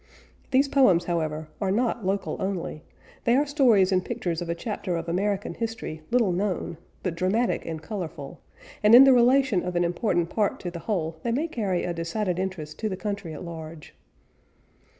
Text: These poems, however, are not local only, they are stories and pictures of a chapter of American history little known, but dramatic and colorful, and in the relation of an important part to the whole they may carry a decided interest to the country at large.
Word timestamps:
These 0.49 0.67
poems, 0.67 1.05
however, 1.05 1.47
are 1.61 1.69
not 1.69 2.03
local 2.03 2.35
only, 2.39 2.83
they 3.25 3.35
are 3.35 3.45
stories 3.45 3.91
and 3.91 4.03
pictures 4.03 4.41
of 4.41 4.49
a 4.49 4.55
chapter 4.55 4.95
of 4.97 5.07
American 5.07 5.53
history 5.53 6.01
little 6.09 6.31
known, 6.31 6.77
but 7.03 7.13
dramatic 7.13 7.67
and 7.67 7.83
colorful, 7.83 8.41
and 8.81 8.95
in 8.95 9.03
the 9.03 9.13
relation 9.13 9.61
of 9.61 9.75
an 9.75 9.83
important 9.83 10.31
part 10.31 10.59
to 10.61 10.71
the 10.71 10.79
whole 10.89 11.19
they 11.21 11.31
may 11.31 11.47
carry 11.47 11.83
a 11.83 11.93
decided 11.93 12.39
interest 12.39 12.79
to 12.79 12.89
the 12.89 12.97
country 12.97 13.31
at 13.35 13.45
large. 13.45 13.93